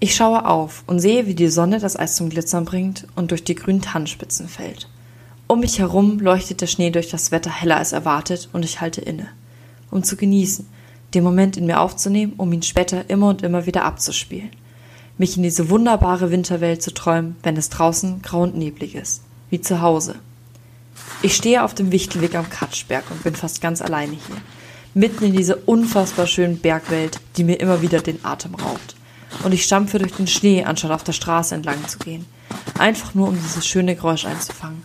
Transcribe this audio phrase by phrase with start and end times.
[0.00, 3.42] Ich schaue auf und sehe, wie die Sonne das Eis zum Glitzern bringt und durch
[3.42, 4.88] die grünen Tannenspitzen fällt.
[5.48, 9.00] Um mich herum leuchtet der Schnee durch das Wetter heller als erwartet und ich halte
[9.00, 9.28] inne,
[9.90, 10.66] um zu genießen,
[11.14, 14.50] den Moment in mir aufzunehmen, um ihn später immer und immer wieder abzuspielen.
[15.16, 19.60] Mich in diese wunderbare Winterwelt zu träumen, wenn es draußen grau und neblig ist, wie
[19.60, 20.14] zu Hause.
[21.22, 24.36] Ich stehe auf dem Wichtelweg am Katschberg und bin fast ganz alleine hier,
[24.94, 28.94] mitten in diese unfassbar schönen Bergwelt, die mir immer wieder den Atem raubt.
[29.44, 32.26] Und ich stampfe durch den Schnee, anstatt auf der Straße entlang zu gehen,
[32.78, 34.82] einfach nur um dieses schöne Geräusch einzufangen.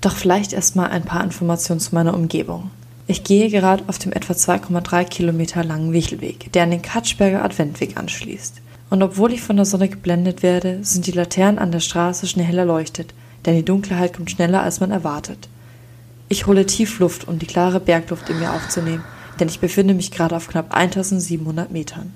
[0.00, 2.70] Doch vielleicht erstmal ein paar Informationen zu meiner Umgebung.
[3.06, 7.96] Ich gehe gerade auf dem etwa 2,3 Kilometer langen Wichelweg, der an den Katschberger Adventweg
[7.96, 8.60] anschließt.
[8.90, 12.58] Und obwohl ich von der Sonne geblendet werde, sind die Laternen an der Straße schnell
[12.58, 15.48] erleuchtet, denn die Dunkelheit kommt schneller, als man erwartet.
[16.28, 19.04] Ich hole tief Luft, um die klare Bergluft in mir aufzunehmen,
[19.40, 22.12] denn ich befinde mich gerade auf knapp 1700 Metern.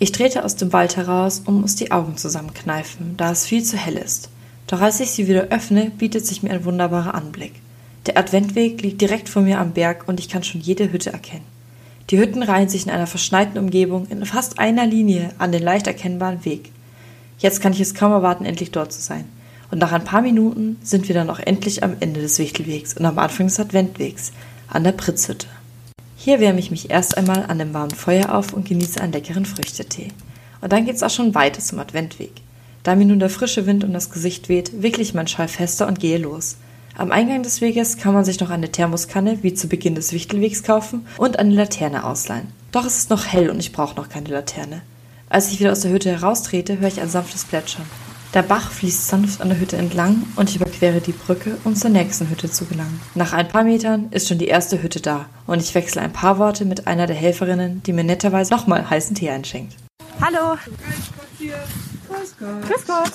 [0.00, 3.76] Ich trete aus dem Wald heraus und muss die Augen zusammenkneifen, da es viel zu
[3.76, 4.30] hell ist.
[4.68, 7.54] Doch als ich sie wieder öffne, bietet sich mir ein wunderbarer Anblick.
[8.06, 11.44] Der Adventweg liegt direkt vor mir am Berg und ich kann schon jede Hütte erkennen.
[12.10, 15.88] Die Hütten reihen sich in einer verschneiten Umgebung in fast einer Linie an den leicht
[15.88, 16.70] erkennbaren Weg.
[17.38, 19.24] Jetzt kann ich es kaum erwarten, endlich dort zu sein.
[19.70, 23.04] Und nach ein paar Minuten sind wir dann auch endlich am Ende des Wichtelwegs und
[23.04, 24.32] am Anfang des Adventwegs,
[24.68, 25.48] an der Pritzhütte.
[26.20, 29.46] Hier wärme ich mich erst einmal an dem warmen Feuer auf und genieße einen leckeren
[29.46, 30.08] Früchtetee.
[30.60, 32.32] Und dann geht's auch schon weiter zum Adventweg.
[32.82, 35.86] Da mir nun der frische Wind um das Gesicht weht, wickle ich meinen Schal fester
[35.86, 36.56] und gehe los.
[36.96, 40.64] Am Eingang des Weges kann man sich noch eine Thermoskanne wie zu Beginn des Wichtelwegs
[40.64, 42.48] kaufen und eine Laterne ausleihen.
[42.72, 44.82] Doch es ist noch hell und ich brauche noch keine Laterne.
[45.30, 47.86] Als ich wieder aus der Hütte heraustrete, höre ich ein sanftes Plätschern.
[48.38, 51.90] Der Bach fließt sanft an der Hütte entlang und ich überquere die Brücke, um zur
[51.90, 53.00] nächsten Hütte zu gelangen.
[53.16, 56.38] Nach ein paar Metern ist schon die erste Hütte da und ich wechsle ein paar
[56.38, 59.74] Worte mit einer der Helferinnen, die mir netterweise nochmal heißen Tee einschenkt.
[60.20, 60.56] Hallo!
[61.36, 62.62] Grüß Gott!
[62.62, 63.12] Grüß Gott!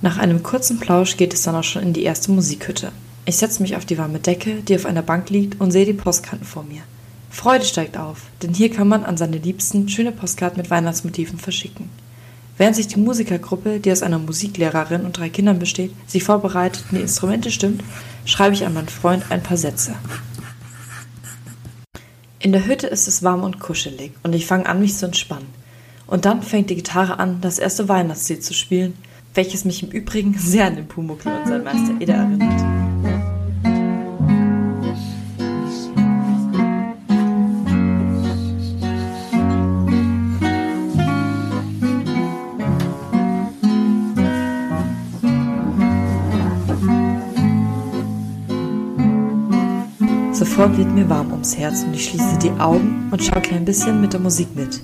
[0.00, 2.92] Nach einem kurzen Plausch geht es dann auch schon in die erste Musikhütte.
[3.24, 5.92] Ich setze mich auf die warme Decke, die auf einer Bank liegt, und sehe die
[5.92, 6.82] Postkarten vor mir.
[7.30, 11.90] Freude steigt auf, denn hier kann man an seine Liebsten schöne Postkarten mit Weihnachtsmotiven verschicken.
[12.60, 16.98] Während sich die Musikergruppe, die aus einer Musiklehrerin und drei Kindern besteht, sich vorbereitet und
[16.98, 17.82] die Instrumente stimmt,
[18.26, 19.94] schreibe ich an meinen Freund ein paar Sätze.
[22.38, 25.48] In der Hütte ist es warm und kuschelig und ich fange an, mich zu entspannen.
[26.06, 28.94] Und dann fängt die Gitarre an, das erste Weihnachtslied zu spielen
[29.34, 32.79] welches mich im Übrigen sehr an den Pumuckl und seinen Meister Eder erinnert.
[50.60, 53.98] Sofort wird mir warm ums Herz und ich schließe die Augen und schaue ein bisschen
[53.98, 54.82] mit der Musik mit.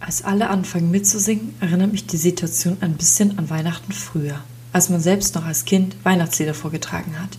[0.00, 4.40] Als alle anfangen mitzusingen, erinnert mich die Situation ein bisschen an Weihnachten früher,
[4.72, 7.38] als man selbst noch als Kind Weihnachtslieder vorgetragen hat.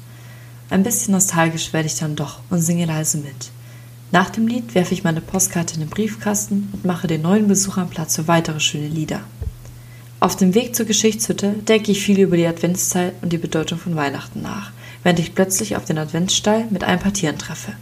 [0.69, 3.51] Ein bisschen nostalgisch werde ich dann doch und singe leise mit.
[4.13, 7.89] Nach dem Lied werfe ich meine Postkarte in den Briefkasten und mache den neuen Besuchern
[7.89, 9.19] Platz für weitere schöne Lieder.
[10.21, 13.97] Auf dem Weg zur Geschichtshütte denke ich viel über die Adventszeit und die Bedeutung von
[13.97, 14.71] Weihnachten nach,
[15.03, 17.73] während ich plötzlich auf den Adventsstall mit ein paar Tieren treffe.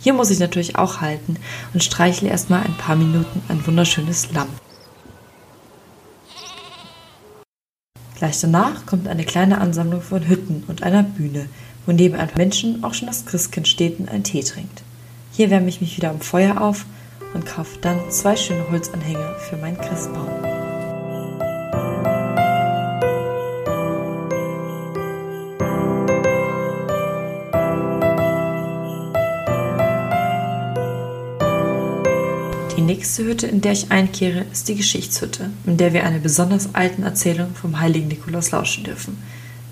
[0.00, 1.36] Hier muss ich natürlich auch halten
[1.74, 4.48] und streichle erstmal ein paar Minuten ein wunderschönes Lamm.
[8.16, 11.46] Gleich danach kommt eine kleine Ansammlung von Hütten und einer Bühne,
[11.86, 14.82] wo neben ein paar Menschen auch schon das Christkind steht und einen Tee trinkt.
[15.32, 16.84] Hier wärme ich mich wieder am Feuer auf
[17.32, 20.59] und kaufe dann zwei schöne Holzanhänger für meinen Christbaum.
[32.80, 37.02] Nächste Hütte, in der ich einkehre, ist die Geschichtshütte, in der wir einer besonders alten
[37.02, 39.18] Erzählung vom heiligen Nikolaus lauschen dürfen.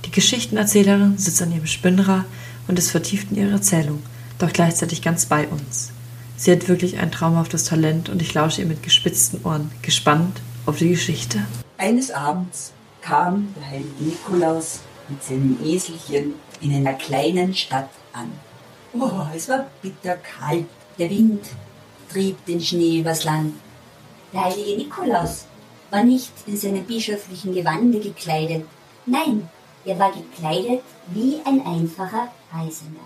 [0.05, 2.25] Die Geschichtenerzählerin sitzt an ihrem Spinnrad
[2.67, 4.03] und ist vertieft in ihre Erzählung,
[4.39, 5.91] doch gleichzeitig ganz bei uns.
[6.37, 10.79] Sie hat wirklich ein traumhaftes Talent und ich lausche ihr mit gespitzten Ohren, gespannt auf
[10.79, 11.45] die Geschichte.
[11.77, 12.73] Eines Abends
[13.03, 18.31] kam der heilige Nikolaus mit seinem Eselchen in einer kleinen Stadt an.
[18.93, 20.67] Oh, es war bitterkalt.
[20.99, 21.41] Der Wind
[22.09, 23.55] trieb den Schnee übers Land.
[24.33, 25.47] Der heilige Nikolaus
[25.91, 28.65] war nicht in seinem bischöflichen Gewande gekleidet.
[29.07, 29.49] Nein,
[29.85, 30.83] er war gekleidet
[31.13, 33.01] wie ein einfacher Reisender.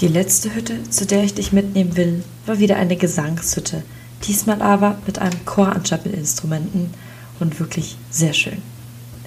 [0.00, 3.82] Die letzte Hütte, zu der ich dich mitnehmen will, war wieder eine Gesangshütte.
[4.26, 6.92] Diesmal aber mit einem Chor an Chapel-Instrumenten
[7.38, 8.62] und wirklich sehr schön.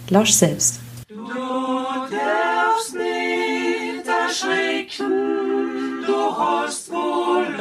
[0.09, 0.79] Lausch selbst.
[1.07, 7.52] Du darfst nicht erschrecken, du hast wohl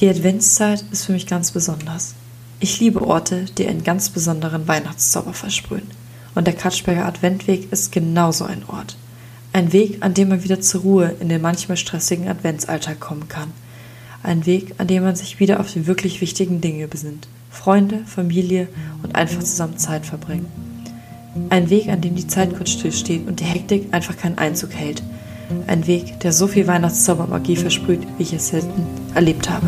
[0.00, 2.14] Die Adventszeit ist für mich ganz besonders.
[2.60, 5.90] Ich liebe Orte, die einen ganz besonderen Weihnachtszauber versprühen.
[6.34, 8.98] Und der Katschberger Adventweg ist genauso ein Ort.
[9.54, 13.52] Ein Weg, an dem man wieder zur Ruhe in den manchmal stressigen Adventsalltag kommen kann.
[14.22, 17.26] Ein Weg, an dem man sich wieder auf die wirklich wichtigen Dinge besinnt.
[17.50, 18.68] Freunde, Familie
[19.02, 20.46] und einfach zusammen Zeit verbringen.
[21.48, 25.02] Ein Weg, an dem die Zeit kurz stillsteht und die Hektik einfach keinen Einzug hält.
[25.66, 29.66] Ein Weg, der so viel Weihnachtszaubermagie versprüht, wie ich es selten erlebt habe.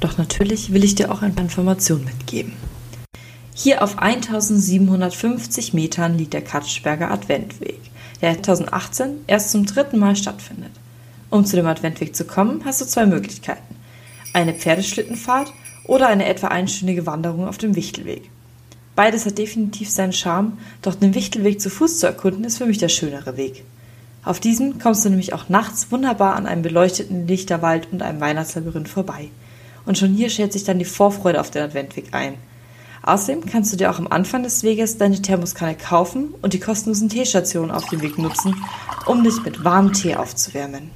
[0.00, 2.52] Doch natürlich will ich dir auch ein paar Informationen mitgeben.
[3.54, 7.80] Hier auf 1750 Metern liegt der Katschberger Adventweg,
[8.20, 10.70] der 2018 erst zum dritten Mal stattfindet.
[11.30, 13.74] Um zu dem Adventweg zu kommen, hast du zwei Möglichkeiten.
[14.32, 15.52] Eine Pferdeschlittenfahrt
[15.84, 18.30] oder eine etwa einstündige Wanderung auf dem Wichtelweg.
[18.94, 22.78] Beides hat definitiv seinen Charme, doch den Wichtelweg zu Fuß zu erkunden ist für mich
[22.78, 23.64] der schönere Weg.
[24.24, 28.88] Auf diesem kommst du nämlich auch nachts wunderbar an einem beleuchteten Lichterwald und einem Weihnachtslabyrinth
[28.88, 29.30] vorbei
[29.88, 32.34] und schon hier schält sich dann die Vorfreude auf den Adventweg ein.
[33.02, 37.08] Außerdem kannst du dir auch am Anfang des Weges deine Thermoskanne kaufen und die kostenlosen
[37.08, 38.54] Teestationen auf dem Weg nutzen,
[39.06, 40.90] um dich mit warmem Tee aufzuwärmen.